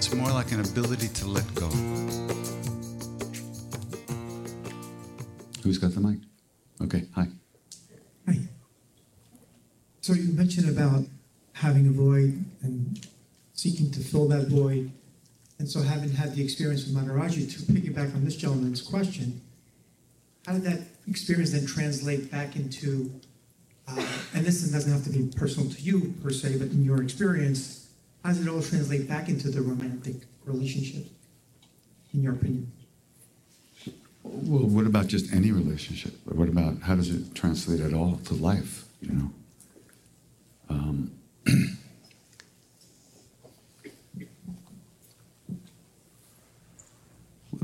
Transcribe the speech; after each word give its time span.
It's 0.00 0.14
more 0.14 0.30
like 0.30 0.50
an 0.50 0.60
ability 0.60 1.08
to 1.08 1.26
let 1.26 1.44
go. 1.54 1.66
Who's 5.62 5.76
got 5.76 5.92
the 5.92 6.00
mic? 6.00 6.20
Okay, 6.80 7.04
hi. 7.14 7.26
Hi. 8.26 8.38
So 10.00 10.14
you 10.14 10.32
mentioned 10.32 10.70
about 10.70 11.04
having 11.52 11.86
a 11.86 11.90
void 11.90 12.42
and 12.62 13.06
seeking 13.52 13.90
to 13.90 14.00
fill 14.00 14.26
that 14.28 14.46
void. 14.46 14.90
And 15.58 15.68
so 15.68 15.82
having 15.82 16.12
had 16.12 16.34
the 16.34 16.42
experience 16.42 16.86
with 16.86 16.94
Maharaji, 16.94 17.54
to 17.54 17.70
piggyback 17.70 18.14
on 18.14 18.24
this 18.24 18.36
gentleman's 18.36 18.80
question, 18.80 19.42
how 20.46 20.54
did 20.54 20.62
that 20.62 20.80
experience 21.08 21.50
then 21.50 21.66
translate 21.66 22.30
back 22.30 22.56
into, 22.56 23.12
uh, 23.86 24.02
and 24.34 24.46
this 24.46 24.62
doesn't 24.62 24.90
have 24.90 25.04
to 25.04 25.10
be 25.10 25.30
personal 25.36 25.70
to 25.70 25.82
you 25.82 26.14
per 26.22 26.30
se, 26.30 26.56
but 26.56 26.68
in 26.68 26.84
your 26.84 27.02
experience, 27.02 27.79
how 28.22 28.30
does 28.30 28.40
it 28.44 28.48
all 28.48 28.62
translate 28.62 29.08
back 29.08 29.28
into 29.28 29.50
the 29.50 29.62
romantic 29.62 30.16
relationship, 30.44 31.06
in 32.12 32.22
your 32.22 32.34
opinion? 32.34 32.70
Well, 34.22 34.66
what 34.68 34.86
about 34.86 35.06
just 35.06 35.32
any 35.32 35.50
relationship? 35.50 36.14
What 36.24 36.48
about 36.48 36.82
how 36.82 36.94
does 36.96 37.10
it 37.10 37.34
translate 37.34 37.80
at 37.80 37.94
all 37.94 38.16
to 38.26 38.34
life? 38.34 38.84
You 39.00 39.12
know, 39.12 39.30
um, 40.68 41.10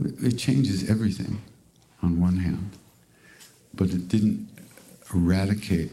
it- 0.04 0.22
it 0.22 0.38
changes 0.38 0.88
everything 0.88 1.40
on 2.02 2.20
one 2.20 2.38
hand, 2.38 2.70
but 3.74 3.90
it 3.90 4.08
didn't 4.08 4.48
eradicate 5.14 5.92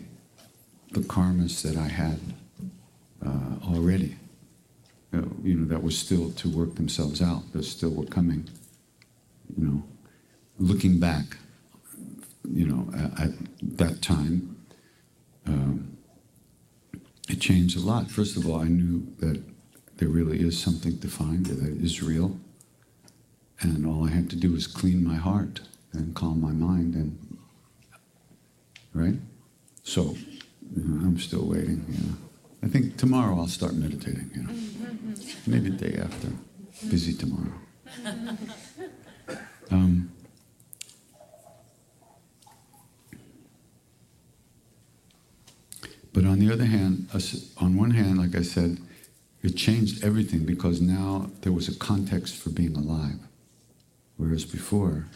the 0.92 1.02
karmas 1.02 1.62
that 1.62 1.78
I 1.78 1.88
had 1.88 2.20
uh, 3.26 3.56
already. 3.68 4.16
Uh, 5.14 5.22
you 5.44 5.56
know, 5.56 5.66
that 5.66 5.84
were 5.84 5.92
still 5.92 6.32
to 6.32 6.50
work 6.50 6.76
themselves 6.76 7.22
out. 7.22 7.52
That 7.54 7.64
still 7.64 7.92
were 7.92 8.06
coming. 8.06 8.50
You 9.56 9.66
know 9.66 9.84
looking 10.58 11.00
back, 11.00 11.38
you 12.50 12.68
know, 12.68 12.88
at, 12.96 13.28
at 13.28 13.32
that 13.78 14.02
time, 14.02 14.58
um, 15.46 15.98
it 17.30 17.40
changed 17.40 17.78
a 17.78 17.82
lot. 17.82 18.12
First 18.12 18.38
of 18.38 18.48
all, 18.48 18.62
I 18.62 18.68
knew 18.68 19.08
that 19.20 19.42
there 19.98 20.10
really 20.10 20.40
is 20.40 20.60
something 20.60 21.00
to 21.00 21.08
find, 21.08 21.46
that 21.46 21.84
is 21.84 22.02
real. 22.04 22.38
And 23.62 23.86
all 23.86 24.06
I 24.06 24.12
had 24.12 24.30
to 24.32 24.36
do 24.36 24.52
was 24.52 24.68
clean 24.68 25.04
my 25.04 25.16
heart 25.16 25.62
and 25.94 26.14
calm 26.16 26.42
my 26.42 26.52
mind 26.52 26.96
and 26.96 27.38
right? 28.94 29.16
So 29.84 30.16
you 30.76 30.84
know, 30.84 31.06
I'm 31.06 31.18
still 31.18 31.46
waiting. 31.46 32.18
I 32.64 32.68
think 32.68 32.98
tomorrow 32.98 33.36
I'll 33.38 33.48
start 33.48 33.74
meditating, 33.74 34.32
you 34.34 34.44
know. 34.44 34.54
Maybe 35.46 35.70
the 35.70 35.90
day 35.90 36.00
after. 36.02 36.30
Busy 36.90 37.14
tomorrow. 37.14 37.54
Um, 39.70 40.10
But 46.14 46.26
on 46.26 46.38
the 46.38 46.54
other 46.54 46.66
hand, 46.66 47.08
on 47.58 47.76
one 47.76 47.90
hand, 47.90 48.20
like 48.20 48.36
I 48.36 48.44
said, 48.44 48.78
it 49.42 49.58
changed 49.58 50.04
everything 50.04 50.46
because 50.46 50.80
now 50.80 51.32
there 51.42 51.52
was 51.52 51.68
a 51.68 51.76
context 51.76 52.36
for 52.36 52.52
being 52.52 52.76
alive, 52.76 53.18
whereas 54.18 54.46
before 54.46 55.08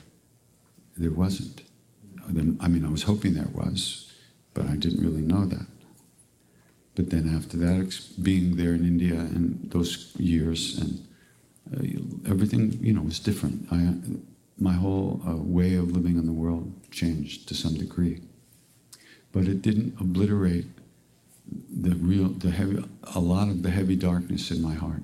there 0.97 1.11
wasn't. 1.11 1.61
I 2.27 2.67
mean, 2.67 2.83
I 2.83 2.89
was 2.89 3.03
hoping 3.03 3.35
there 3.35 3.47
was, 3.53 4.11
but 4.55 4.65
I 4.65 4.75
didn't 4.75 5.05
really 5.05 5.21
know 5.21 5.45
that. 5.45 5.67
But 6.97 7.11
then 7.11 7.35
after 7.35 7.57
that, 7.57 7.95
being 8.23 8.55
there 8.55 8.73
in 8.73 8.83
India 8.83 9.13
and 9.13 9.69
those 9.69 10.11
years 10.17 10.79
and 10.79 11.07
uh, 11.71 12.31
everything, 12.31 12.79
you 12.81 12.91
know, 12.91 13.03
was 13.03 13.19
different. 13.19 13.67
I, 13.71 13.93
my 14.57 14.73
whole 14.73 15.21
uh, 15.27 15.35
way 15.35 15.75
of 15.75 15.91
living 15.91 16.17
in 16.17 16.25
the 16.25 16.31
world 16.31 16.73
changed 16.89 17.47
to 17.49 17.53
some 17.53 17.75
degree, 17.75 18.21
but 19.31 19.43
it 19.43 19.61
didn't 19.61 19.93
obliterate 20.01 20.65
the 21.69 21.91
real, 21.91 22.29
the 22.29 22.49
heavy, 22.49 22.83
a 23.13 23.19
lot 23.19 23.47
of 23.47 23.61
the 23.61 23.69
heavy 23.69 23.95
darkness 23.95 24.49
in 24.49 24.59
my 24.59 24.73
heart. 24.73 25.03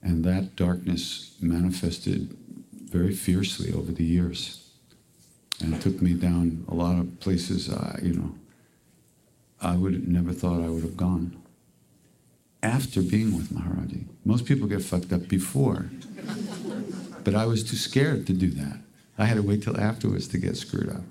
And 0.00 0.24
that 0.24 0.54
darkness 0.54 1.34
manifested 1.40 2.36
very 2.72 3.14
fiercely 3.14 3.72
over 3.72 3.90
the 3.90 4.04
years. 4.04 4.70
And 5.60 5.82
took 5.82 6.00
me 6.00 6.14
down 6.14 6.64
a 6.68 6.74
lot 6.74 6.98
of 6.98 7.20
places, 7.20 7.68
uh, 7.68 7.98
you 8.00 8.14
know, 8.14 8.34
I 9.60 9.76
would 9.76 10.08
never 10.08 10.32
thought 10.32 10.62
I 10.62 10.68
would 10.68 10.82
have 10.82 10.96
gone 10.96 11.40
after 12.62 13.02
being 13.02 13.34
with 13.36 13.50
Maharaji. 13.50 14.04
Most 14.24 14.44
people 14.46 14.68
get 14.68 14.82
fucked 14.82 15.12
up 15.12 15.28
before, 15.28 15.90
but 17.24 17.34
I 17.34 17.46
was 17.46 17.62
too 17.64 17.76
scared 17.76 18.26
to 18.26 18.32
do 18.32 18.50
that. 18.50 18.78
I 19.18 19.26
had 19.26 19.36
to 19.36 19.42
wait 19.42 19.62
till 19.62 19.78
afterwards 19.78 20.28
to 20.28 20.38
get 20.38 20.56
screwed 20.56 20.88
up. 20.88 21.02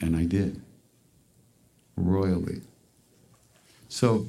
And 0.00 0.16
I 0.16 0.24
did. 0.24 0.60
Royally. 1.96 2.62
So, 3.88 4.26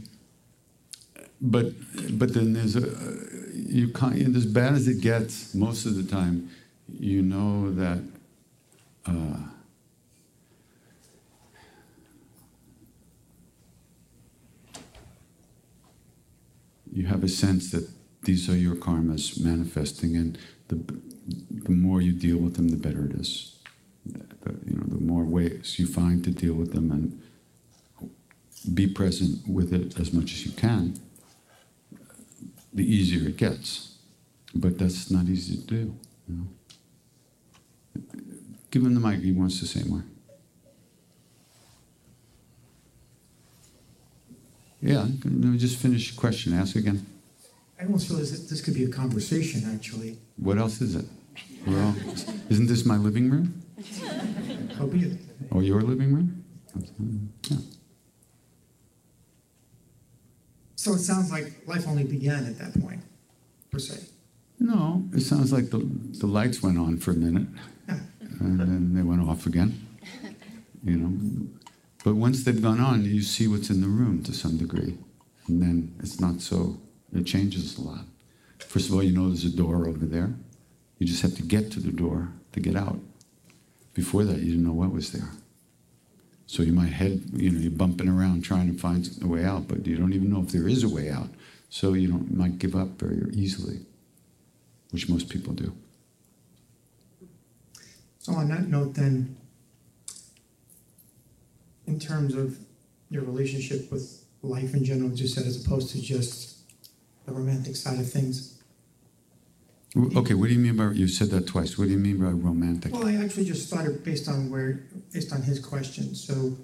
but 1.42 1.74
but 2.18 2.34
then 2.34 2.54
there's 2.54 2.76
a 2.76 2.90
you 3.54 3.88
can't 3.90 4.36
as 4.36 4.46
bad 4.46 4.74
as 4.74 4.88
it 4.88 5.02
gets 5.02 5.56
most 5.56 5.86
of 5.86 5.96
the 5.96 6.04
time. 6.04 6.50
You 7.00 7.22
know 7.22 7.74
that 7.74 8.04
uh, 9.06 9.38
you 16.94 17.08
have 17.08 17.24
a 17.24 17.28
sense 17.28 17.72
that 17.72 17.90
these 18.24 18.50
are 18.50 18.56
your 18.56 18.76
karmas 18.76 19.44
manifesting, 19.44 20.16
and 20.16 20.38
the 20.68 20.76
the 21.52 21.72
more 21.72 22.02
you 22.02 22.12
deal 22.12 22.38
with 22.38 22.56
them, 22.56 22.70
the 22.70 22.78
better 22.78 23.06
it 23.06 23.14
is. 23.14 23.60
The, 24.06 24.52
you 24.66 24.76
know, 24.76 24.84
the 24.88 25.00
more 25.00 25.24
ways 25.24 25.80
you 25.80 25.88
find 25.88 26.24
to 26.26 26.32
deal 26.32 26.54
with 26.54 26.74
them 26.74 26.92
and 26.92 27.22
be 28.74 28.88
present 28.88 29.48
with 29.48 29.74
it 29.74 30.00
as 30.00 30.12
much 30.14 30.34
as 30.34 30.46
you 30.46 30.52
can, 30.52 31.00
the 32.74 32.84
easier 32.84 33.30
it 33.30 33.38
gets. 33.38 33.98
But 34.54 34.78
that's 34.78 35.10
not 35.10 35.26
easy 35.28 35.58
to 35.58 35.68
do. 35.68 35.96
You 36.28 36.36
know? 36.36 36.48
Give 38.72 38.86
him 38.86 38.94
the 38.94 39.00
mic. 39.00 39.22
He 39.22 39.32
wants 39.32 39.60
to 39.60 39.66
say 39.66 39.84
more. 39.88 40.04
Yeah, 44.84 45.04
let 45.24 45.26
me 45.26 45.58
just 45.58 45.78
finish 45.78 46.12
your 46.12 46.20
question. 46.20 46.54
Ask 46.54 46.76
again. 46.76 47.06
I 47.80 47.86
almost 47.86 48.08
feel 48.10 48.18
as 48.20 48.34
if 48.34 48.50
this 48.50 48.62
could 48.62 48.74
be 48.74 48.84
a 48.84 48.90
conversation, 48.90 49.64
actually. 49.74 50.18
What 50.38 50.58
else 50.58 50.82
is 50.82 50.96
it? 50.96 51.06
Well, 51.66 51.96
isn't 52.50 52.68
this 52.68 52.86
my 52.86 52.98
living 52.98 53.30
room? 53.30 53.64
How 54.78 54.86
be 54.86 55.00
it? 55.06 55.20
Or 55.52 55.64
your 55.64 55.82
living 55.82 56.14
room? 56.14 56.44
Yeah. 57.50 57.58
So 60.76 60.94
it 60.96 61.00
sounds 61.00 61.32
like 61.32 61.54
life 61.66 61.88
only 61.88 62.04
began 62.04 62.46
at 62.46 62.58
that 62.60 62.80
point, 62.82 63.02
per 63.72 63.80
se. 63.80 64.04
No, 64.60 65.04
it 65.14 65.22
sounds 65.22 65.54
like 65.54 65.70
the, 65.70 65.80
the 66.20 66.28
lights 66.28 66.62
went 66.62 66.78
on 66.78 66.98
for 66.98 67.12
a 67.12 67.16
minute 67.16 67.48
Yeah. 67.88 68.00
and 68.42 68.60
then 68.60 68.94
they 68.94 69.02
went 69.02 69.22
off 69.22 69.46
again. 69.46 69.88
You 70.84 70.98
know, 70.98 71.48
but 72.04 72.16
once 72.16 72.44
they've 72.44 72.62
gone 72.62 72.80
on, 72.80 73.06
you 73.06 73.22
see 73.22 73.48
what's 73.48 73.70
in 73.70 73.82
the 73.82 73.88
room 73.88 74.24
to 74.24 74.34
some 74.34 74.58
degree, 74.58 74.98
and 75.48 75.62
then 75.62 75.96
it's 76.00 76.20
not 76.20 76.42
so. 76.42 76.78
It 77.16 77.26
changes 77.26 77.78
a 77.78 77.82
lot. 77.82 78.06
First 78.60 78.90
of 78.90 78.96
all, 78.96 79.04
you 79.04 79.12
know 79.12 79.28
there's 79.28 79.46
a 79.46 79.56
door 79.56 79.88
over 79.88 80.06
there. 80.06 80.34
You 80.98 81.06
just 81.06 81.22
have 81.22 81.36
to 81.36 81.44
get 81.44 81.72
to 81.74 81.80
the 81.80 81.92
door 81.92 82.30
to 82.54 82.60
get 82.60 82.76
out. 82.76 83.00
Before 83.94 84.24
that, 84.24 84.40
you 84.40 84.52
didn't 84.52 84.66
know 84.66 84.74
what 84.74 84.92
was 84.92 85.12
there. 85.12 85.30
So 86.48 86.64
you 86.64 86.74
might 86.74 86.92
head, 86.92 87.22
you 87.34 87.52
know, 87.52 87.60
you're 87.60 87.72
bumping 87.72 88.10
around 88.10 88.44
trying 88.44 88.72
to 88.74 88.80
find 88.80 89.10
a 89.22 89.28
way 89.28 89.46
out, 89.46 89.68
but 89.68 89.86
you 89.86 89.96
don't 89.96 90.14
even 90.14 90.30
know 90.30 90.42
if 90.42 90.52
there 90.52 90.68
is 90.68 90.84
a 90.84 90.90
way 90.90 91.10
out. 91.10 91.30
So 91.70 91.94
you 91.94 92.08
don't, 92.08 92.36
might 92.36 92.60
give 92.60 92.76
up 92.76 93.00
very 93.00 93.32
easily, 93.34 93.80
which 94.92 95.10
most 95.10 95.30
people 95.30 95.54
do. 95.54 95.74
So 98.20 98.34
on 98.34 98.50
that 98.50 98.68
note, 98.68 98.94
then, 98.94 99.36
in 101.94 102.00
terms 102.00 102.34
of 102.34 102.58
your 103.10 103.24
relationship 103.24 103.92
with 103.92 104.26
life 104.42 104.74
in 104.74 104.84
general, 104.84 105.12
as 105.12 105.22
you 105.22 105.28
said 105.28 105.46
as 105.46 105.64
opposed 105.64 105.92
to 105.92 106.02
just 106.02 106.58
the 107.26 107.32
romantic 107.32 107.76
side 107.76 108.00
of 108.00 108.12
things. 108.12 108.60
Okay, 109.96 110.34
what 110.34 110.48
do 110.48 110.54
you 110.56 110.60
mean 110.60 110.76
by, 110.76 110.90
you 110.92 111.08
said 111.08 111.30
that 111.30 111.46
twice. 111.46 111.78
What 111.78 111.86
do 111.86 111.92
you 111.92 112.00
mean 112.00 112.18
by 112.18 112.32
romantic? 112.32 112.92
Well, 112.92 113.06
I 113.06 113.16
actually 113.24 113.46
just 113.46 113.68
started 113.68 114.04
based 114.04 114.28
on 114.28 114.50
where, 114.50 114.88
based 115.14 115.32
on 115.32 115.44
his 115.44 115.60
question. 115.60 116.16
So, 116.16 116.58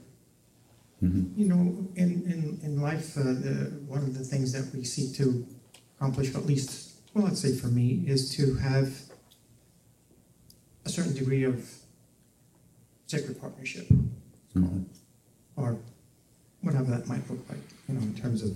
Mhm. 1.04 1.38
you 1.38 1.48
know, 1.52 1.62
in 1.96 2.10
in 2.34 2.40
in 2.68 2.81
life, 2.90 3.16
uh, 3.18 3.24
the, 3.46 3.56
one 3.88 4.04
of 4.08 4.14
the 4.18 4.26
things 4.31 4.52
that 4.56 4.66
we 4.76 4.84
seek 4.84 5.10
to 5.22 5.26
accomplish, 5.96 6.36
at 6.36 6.46
least, 6.46 6.72
well, 7.14 7.24
let's 7.26 7.40
say 7.40 7.54
for 7.62 7.68
me, 7.80 7.88
is 8.14 8.22
to 8.38 8.44
have 8.56 8.88
a 10.88 10.90
certain 10.90 11.14
degree 11.14 11.44
of 11.52 11.56
sacred 13.08 13.40
partnership. 13.40 13.88
Mhm. 14.56 14.84
Or 15.59 15.77
whatever 16.61 16.89
that 16.91 17.07
might 17.07 17.29
look 17.29 17.39
like, 17.50 17.59
you 17.88 17.95
know, 17.95 18.01
in 18.01 18.15
terms 18.15 18.41
of 18.44 18.56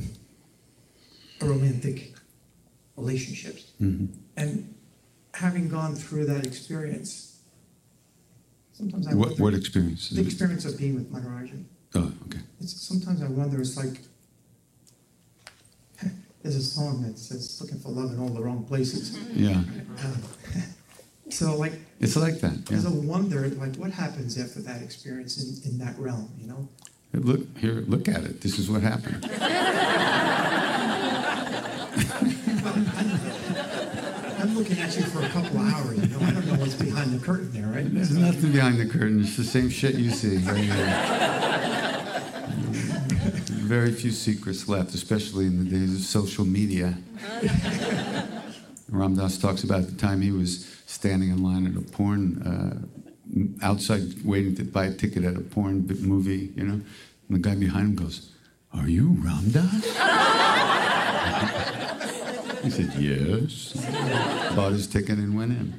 romantic 1.41 2.13
relationships. 2.97 3.71
Mhm. 3.81 4.07
And 4.37 4.73
having 5.33 5.67
gone 5.67 5.95
through 5.95 6.25
that 6.27 6.45
experience, 6.45 7.37
sometimes 8.73 9.07
I 9.07 9.13
What, 9.15 9.29
wonder 9.29 9.43
what 9.43 9.53
experience? 9.53 10.09
the 10.09 10.21
experience 10.21 10.65
of 10.65 10.77
being 10.77 10.95
with 10.95 11.11
Maharaji. 11.11 11.63
Oh, 11.95 12.11
okay. 12.25 12.39
It's 12.59 12.73
sometimes 12.81 13.21
I 13.21 13.27
wonder. 13.27 13.61
It's 13.61 13.77
like 13.77 13.99
there's 16.41 16.55
a 16.55 16.63
song 16.63 17.03
that 17.03 17.17
says 17.19 17.59
"looking 17.61 17.79
for 17.79 17.89
love 17.89 18.11
in 18.11 18.19
all 18.19 18.29
the 18.29 18.41
wrong 18.41 18.63
places." 18.65 19.15
Yeah, 19.35 19.63
Uh, 19.97 20.15
so 21.29 21.55
like 21.57 21.73
it's 21.99 22.15
like 22.15 22.39
that. 22.41 22.65
there's 22.65 22.83
Yeah. 22.85 22.89
a 22.91 22.93
wonder, 22.93 23.47
like 23.49 23.75
what 23.75 23.91
happens 23.91 24.37
after 24.37 24.61
that 24.61 24.81
experience 24.81 25.37
in, 25.43 25.71
in 25.71 25.77
that 25.79 25.97
realm, 25.99 26.29
you 26.39 26.47
know? 26.47 26.67
Look 27.13 27.57
here. 27.57 27.83
Look 27.87 28.07
at 28.07 28.23
it. 28.23 28.41
This 28.41 28.57
is 28.57 28.69
what 28.69 28.81
happened. 28.81 29.29
I'm 34.43 34.55
looking 34.57 34.79
at 34.79 34.95
you 34.97 35.03
for 35.03 35.23
a 35.23 35.29
couple 35.29 35.59
of 35.59 35.73
hours, 35.73 35.99
you 35.99 36.07
know. 36.07 36.19
I 36.25 36.31
don't 36.31 36.45
know 36.47 36.55
what's 36.55 36.73
behind 36.73 37.17
the 37.17 37.23
curtain 37.23 37.51
there, 37.53 37.67
right? 37.67 37.85
There's 37.93 38.11
nothing 38.11 38.51
behind 38.51 38.77
the 38.77 38.85
curtain. 38.85 39.21
It's 39.21 39.37
the 39.37 39.43
same 39.43 39.69
shit 39.69 39.95
you 39.95 40.09
see. 40.09 40.37
right 40.37 40.57
here. 40.57 41.33
Very 43.63 43.91
few 43.93 44.11
secrets 44.11 44.67
left, 44.67 44.93
especially 44.93 45.45
in 45.45 45.63
the 45.63 45.69
days 45.69 45.95
of 45.95 46.01
social 46.01 46.45
media. 46.45 46.97
Ram 48.89 49.15
Dass 49.15 49.37
talks 49.37 49.63
about 49.63 49.85
the 49.85 49.95
time 49.95 50.19
he 50.21 50.31
was 50.31 50.67
standing 50.87 51.29
in 51.29 51.41
line 51.41 51.65
at 51.65 51.75
a 51.75 51.81
porn, 51.81 52.41
uh, 52.43 52.81
outside 53.61 54.23
waiting 54.23 54.55
to 54.55 54.63
buy 54.63 54.85
a 54.85 54.93
ticket 54.93 55.23
at 55.23 55.35
a 55.35 55.41
porn 55.41 55.85
movie, 56.01 56.51
you 56.55 56.63
know. 56.63 56.73
And 56.73 56.85
the 57.29 57.39
guy 57.39 57.55
behind 57.55 57.89
him 57.89 57.95
goes, 57.95 58.31
Are 58.73 58.87
you 58.87 59.17
Ram 59.19 59.51
Dass? 59.51 59.73
he 62.63 62.69
said, 62.69 62.93
Yes. 62.99 63.73
Bought 64.55 64.73
his 64.73 64.87
ticket 64.87 65.17
and 65.17 65.35
went 65.35 65.51
in. 65.51 65.73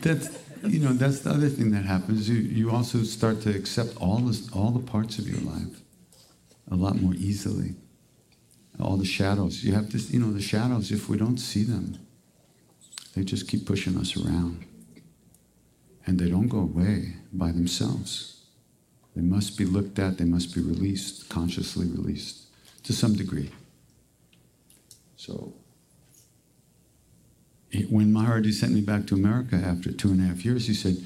That's, 0.00 0.38
you 0.62 0.80
know, 0.80 0.92
that's 0.92 1.20
the 1.20 1.30
other 1.30 1.48
thing 1.48 1.70
that 1.72 1.84
happens. 1.84 2.28
You, 2.28 2.36
you 2.36 2.70
also 2.70 3.02
start 3.02 3.40
to 3.42 3.50
accept 3.50 3.96
all, 3.96 4.18
this, 4.18 4.50
all 4.52 4.70
the 4.70 4.80
parts 4.80 5.18
of 5.18 5.28
your 5.28 5.40
life 5.40 5.82
a 6.70 6.74
lot 6.74 7.00
more 7.00 7.14
easily 7.14 7.74
all 8.80 8.96
the 8.96 9.04
shadows. 9.04 9.64
You 9.64 9.74
have 9.74 9.90
to, 9.90 9.98
you 9.98 10.20
know, 10.20 10.32
the 10.32 10.42
shadows, 10.42 10.90
if 10.90 11.08
we 11.08 11.16
don't 11.16 11.38
see 11.38 11.62
them, 11.62 11.98
they 13.16 13.24
just 13.24 13.48
keep 13.48 13.64
pushing 13.64 13.96
us 13.96 14.14
around. 14.14 14.62
And 16.06 16.18
they 16.18 16.28
don't 16.28 16.48
go 16.48 16.58
away 16.58 17.14
by 17.32 17.50
themselves. 17.50 18.44
They 19.16 19.22
must 19.22 19.56
be 19.56 19.64
looked 19.64 19.98
at, 19.98 20.18
they 20.18 20.26
must 20.26 20.54
be 20.54 20.60
released, 20.60 21.30
consciously 21.30 21.86
released, 21.86 22.44
to 22.84 22.92
some 22.92 23.14
degree. 23.14 23.50
So, 25.16 25.54
he- 27.70 27.84
when 27.84 28.12
Maharaji 28.12 28.52
sent 28.52 28.74
me 28.74 28.82
back 28.82 29.06
to 29.06 29.14
America 29.14 29.56
after 29.56 29.90
two 29.90 30.10
and 30.10 30.20
a 30.20 30.24
half 30.24 30.44
years, 30.44 30.66
he 30.66 30.74
said, 30.74 30.98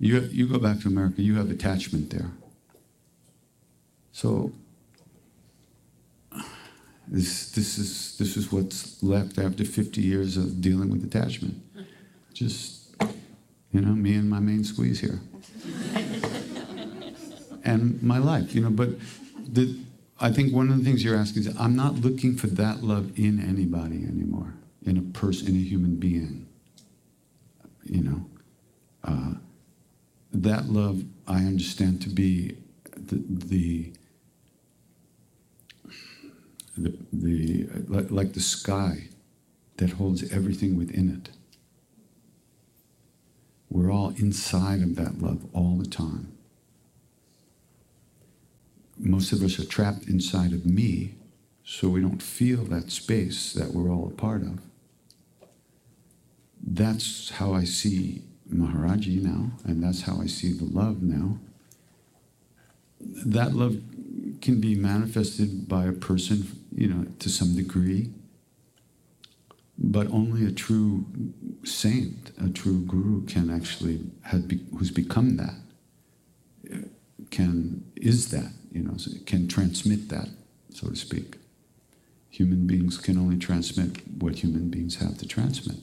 You, 0.00 0.20
you 0.32 0.48
go 0.48 0.58
back 0.58 0.80
to 0.80 0.88
America, 0.88 1.20
you 1.20 1.34
have 1.34 1.50
attachment 1.50 2.08
there. 2.08 2.32
So, 4.10 4.52
this, 7.08 7.50
this, 7.50 7.78
is, 7.78 8.16
this 8.18 8.36
is 8.36 8.52
what's 8.52 9.02
left 9.02 9.38
after 9.38 9.64
50 9.64 10.00
years 10.00 10.36
of 10.36 10.60
dealing 10.60 10.90
with 10.90 11.04
attachment. 11.04 11.60
Just, 12.32 12.94
you 13.72 13.80
know, 13.80 13.92
me 13.92 14.14
and 14.14 14.28
my 14.30 14.40
main 14.40 14.64
squeeze 14.64 15.00
here. 15.00 15.20
and 17.64 18.02
my 18.02 18.18
life, 18.18 18.54
you 18.54 18.62
know, 18.62 18.70
but 18.70 18.90
the, 19.38 19.78
I 20.20 20.30
think 20.30 20.54
one 20.54 20.70
of 20.70 20.78
the 20.78 20.84
things 20.84 21.04
you're 21.04 21.16
asking 21.16 21.42
is 21.42 21.56
I'm 21.58 21.76
not 21.76 21.96
looking 21.96 22.36
for 22.36 22.46
that 22.48 22.82
love 22.82 23.18
in 23.18 23.40
anybody 23.40 24.04
anymore, 24.04 24.54
in 24.86 24.96
a 24.96 25.02
person, 25.02 25.48
in 25.48 25.56
a 25.56 25.64
human 25.64 25.96
being. 25.96 26.46
You 27.84 28.02
know, 28.04 28.26
uh, 29.04 29.34
that 30.32 30.68
love 30.68 31.02
I 31.26 31.38
understand 31.38 32.00
to 32.02 32.08
be 32.08 32.56
the, 32.96 33.22
the 33.26 33.92
the, 36.76 36.96
the 37.12 37.68
like, 37.88 38.32
the 38.32 38.40
sky 38.40 39.08
that 39.76 39.90
holds 39.90 40.30
everything 40.32 40.76
within 40.76 41.08
it. 41.10 41.30
We're 43.70 43.90
all 43.90 44.10
inside 44.16 44.82
of 44.82 44.96
that 44.96 45.20
love 45.20 45.46
all 45.54 45.76
the 45.76 45.88
time. 45.88 46.32
Most 48.98 49.32
of 49.32 49.42
us 49.42 49.58
are 49.58 49.64
trapped 49.64 50.06
inside 50.08 50.52
of 50.52 50.66
me, 50.66 51.14
so 51.64 51.88
we 51.88 52.00
don't 52.00 52.22
feel 52.22 52.64
that 52.64 52.90
space 52.90 53.52
that 53.54 53.72
we're 53.72 53.90
all 53.90 54.08
a 54.08 54.10
part 54.10 54.42
of. 54.42 54.60
That's 56.62 57.30
how 57.30 57.54
I 57.54 57.64
see 57.64 58.22
Maharaji 58.52 59.22
now, 59.22 59.52
and 59.64 59.82
that's 59.82 60.02
how 60.02 60.20
I 60.20 60.26
see 60.26 60.52
the 60.52 60.64
love 60.64 61.02
now. 61.02 61.38
That 63.00 63.54
love 63.54 63.78
can 64.40 64.60
be 64.60 64.74
manifested 64.74 65.68
by 65.68 65.86
a 65.86 65.92
person, 65.92 66.61
you 66.74 66.88
know, 66.88 67.06
to 67.18 67.28
some 67.28 67.54
degree, 67.54 68.10
but 69.78 70.06
only 70.08 70.46
a 70.46 70.52
true 70.52 71.06
saint, 71.64 72.32
a 72.42 72.48
true 72.48 72.80
guru, 72.80 73.24
can 73.26 73.50
actually 73.50 74.00
have 74.22 74.48
be, 74.48 74.60
who's 74.76 74.90
become 74.90 75.36
that, 75.36 75.54
can 77.30 77.84
is 77.96 78.30
that, 78.30 78.52
you 78.70 78.82
know, 78.82 78.96
can 79.26 79.48
transmit 79.48 80.08
that, 80.08 80.28
so 80.70 80.88
to 80.88 80.96
speak. 80.96 81.36
Human 82.30 82.66
beings 82.66 82.96
can 82.98 83.18
only 83.18 83.36
transmit 83.36 84.06
what 84.18 84.36
human 84.36 84.70
beings 84.70 84.96
have 84.96 85.18
to 85.18 85.26
transmit, 85.26 85.78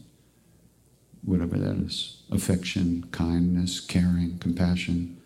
whatever 1.23 1.57
that 1.57 1.75
is: 1.77 2.23
affection, 2.31 3.07
kindness, 3.11 3.79
caring, 3.79 4.39
compassion 4.39 5.17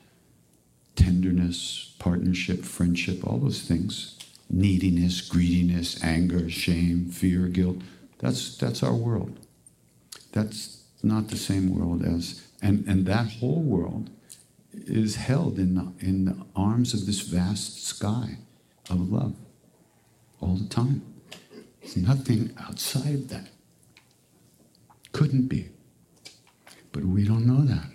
tenderness, 0.96 1.96
partnership, 1.98 2.64
friendship, 2.64 3.26
all 3.26 3.40
those 3.40 3.64
things. 3.64 4.18
Neediness, 4.54 5.20
greediness, 5.22 6.04
anger, 6.04 6.48
shame, 6.48 7.10
fear, 7.10 7.48
guilt. 7.48 7.78
That's, 8.20 8.56
that's 8.56 8.84
our 8.84 8.94
world. 8.94 9.40
That's 10.32 10.84
not 11.02 11.30
the 11.30 11.38
same 11.38 11.76
world 11.76 12.06
as, 12.06 12.44
and, 12.62 12.86
and 12.88 13.08
that 13.08 13.28
whole 13.40 13.64
world 13.64 14.12
is 14.72 15.16
held 15.16 15.58
in 15.58 15.74
the, 15.74 15.92
in 16.00 16.26
the 16.26 16.38
arms 16.56 16.94
of 16.94 17.08
this 17.08 17.22
vast 17.22 17.84
sky 17.84 18.38
of 18.92 19.12
love 19.12 19.36
all 20.40 20.56
the 20.56 20.70
time. 20.70 21.02
There's 21.82 21.98
nothing 21.98 22.56
outside 22.60 23.30
that. 23.30 23.50
Couldn't 25.14 25.48
be. 25.48 25.70
But 26.92 27.06
we 27.06 27.26
don't 27.26 27.48
know 27.48 27.66
that. 27.66 27.90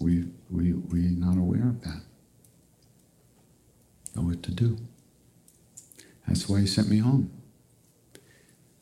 We, 0.00 0.24
we, 0.50 0.72
we're 0.72 1.10
not 1.10 1.38
aware 1.38 1.68
of 1.68 1.82
that. 1.84 2.02
Know 4.16 4.22
what 4.22 4.42
to 4.44 4.50
do. 4.50 4.78
That's 6.26 6.48
why 6.48 6.60
he 6.60 6.66
sent 6.66 6.88
me 6.88 6.98
home. 6.98 7.30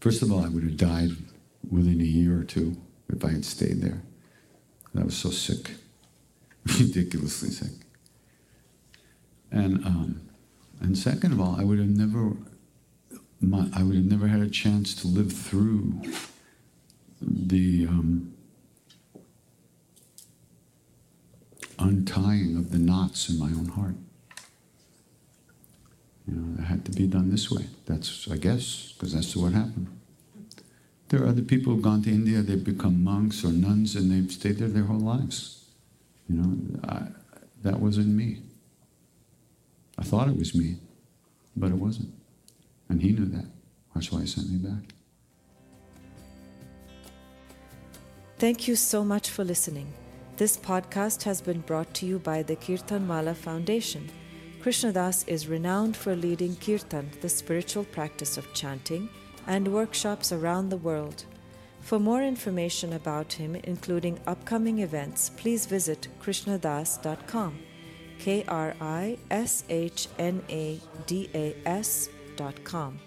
First 0.01 0.23
of 0.23 0.31
all, 0.31 0.45
I 0.45 0.49
would 0.49 0.63
have 0.63 0.77
died 0.77 1.11
within 1.69 2.01
a 2.01 2.05
year 2.05 2.39
or 2.39 2.45
two 2.45 2.77
if 3.09 3.25
I 3.25 3.31
had 3.31 3.45
stayed 3.45 3.83
there. 3.83 4.03
I 4.97 5.03
was 5.03 5.17
so 5.17 5.31
sick, 5.31 5.73
ridiculously 6.79 7.51
sick. 7.51 7.73
And, 9.51 9.85
um, 9.85 10.21
and 10.81 10.97
second 10.97 11.33
of 11.33 11.41
all, 11.41 11.57
I 11.59 11.65
would 11.65 11.81
have 11.81 11.89
never 11.89 12.37
my, 13.41 13.69
I 13.75 13.83
would 13.83 13.97
have 13.97 14.05
never 14.05 14.29
had 14.29 14.41
a 14.41 14.49
chance 14.49 14.95
to 14.97 15.09
live 15.09 15.33
through 15.33 16.01
the 17.21 17.87
um, 17.87 18.33
untying 21.79 22.57
of 22.57 22.71
the 22.71 22.79
knots 22.79 23.29
in 23.29 23.39
my 23.39 23.47
own 23.47 23.67
heart. 23.67 23.97
You 26.27 26.35
know, 26.37 26.63
it 26.63 26.65
had 26.65 26.85
to 26.87 26.93
be 26.93 27.07
done 27.07 27.31
this 27.31 27.51
way. 27.51 27.67
That's, 27.87 28.29
I 28.31 28.37
guess, 28.37 28.93
because 28.93 29.13
that's 29.13 29.37
what 29.37 29.53
happened. 29.53 29.89
There 31.09 31.23
are 31.23 31.29
other 31.29 31.43
people 31.43 31.73
who've 31.73 31.83
gone 31.83 32.03
to 32.03 32.11
India, 32.11 32.41
they've 32.41 32.65
become 32.65 33.05
monks 33.05 33.45
or 33.45 33.53
nuns, 33.53 33.95
and 33.95 34.11
they've 34.11 34.33
stayed 34.33 34.59
there 34.59 34.69
their 34.69 34.85
whole 34.85 34.99
lives. 34.99 35.67
You 36.29 36.37
know, 36.37 36.79
I, 36.89 37.09
that 37.63 37.79
wasn't 37.79 38.09
me. 38.09 38.39
I 39.99 40.03
thought 40.03 40.29
it 40.29 40.37
was 40.37 40.55
me, 40.55 40.77
but 41.57 41.71
it 41.71 41.77
wasn't. 41.77 42.13
And 42.89 43.03
he 43.03 43.13
knew 43.13 43.27
that. 43.27 43.47
That's 43.95 44.11
why 44.11 44.21
he 44.23 44.27
sent 44.27 44.51
me 44.51 44.57
back. 44.57 44.95
Thank 48.39 48.67
you 48.67 48.77
so 48.77 49.05
much 49.05 49.31
for 49.31 49.45
listening. 49.45 49.93
This 50.37 50.57
podcast 50.57 51.23
has 51.23 51.41
been 51.41 51.61
brought 51.61 51.95
to 51.95 52.07
you 52.07 52.19
by 52.19 52.43
the 52.43 52.57
Kirtan 52.57 53.07
Wallah 53.07 53.35
Foundation. 53.35 54.11
Krishna 54.65 54.93
Das 54.95 55.25
is 55.25 55.47
renowned 55.47 55.95
for 55.95 56.17
leading 56.17 56.57
kirtan, 56.57 57.11
the 57.21 57.29
spiritual 57.29 57.85
practice 57.85 58.39
of 58.39 58.51
chanting, 58.55 59.11
and 59.47 59.69
workshops 59.69 60.33
around 60.33 60.71
the 60.71 60.79
world. 60.79 61.27
For 61.83 62.01
more 62.01 62.23
information 62.23 62.95
about 62.95 63.35
him, 63.35 63.57
including 63.57 64.21
upcoming 64.27 64.79
events, 64.79 65.31
please 65.37 65.67
visit 65.67 66.09
krishnadas.com. 66.23 67.59
K 68.19 68.43
R 68.49 68.75
I 68.81 69.19
S 69.31 69.65
H 69.69 70.09
N 70.19 70.43
A 70.49 70.81
D 71.07 71.29
A 71.35 71.55
S.com. 71.67 72.99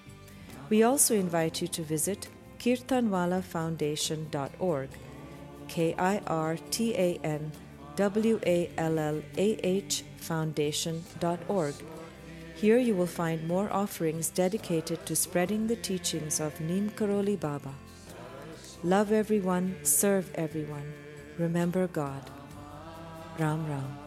We 0.69 0.83
also 0.83 1.15
invite 1.15 1.59
you 1.59 1.67
to 1.69 1.81
visit 1.81 2.27
kirtanwallahfoundation.org. 2.59 4.89
K 5.67 5.95
I 5.97 6.19
R 6.27 6.57
T 6.69 6.93
A 6.93 7.19
N 7.23 7.51
W 7.97 8.39
A 8.45 8.69
L 8.77 8.99
L 8.99 9.21
A 9.37 9.59
H 9.65 10.03
Foundation.org. 10.17 11.73
Here 12.55 12.77
you 12.77 12.93
will 12.95 13.07
find 13.07 13.47
more 13.47 13.73
offerings 13.73 14.29
dedicated 14.29 15.03
to 15.07 15.15
spreading 15.15 15.65
the 15.65 15.75
teachings 15.75 16.39
of 16.39 16.61
Neem 16.61 16.91
Karoli 16.91 17.39
Baba. 17.39 17.73
Love 18.83 19.11
everyone, 19.11 19.77
serve 19.81 20.31
everyone, 20.35 20.93
remember 21.39 21.87
God. 21.87 22.29
Ram 23.39 23.65
Ram. 23.67 24.06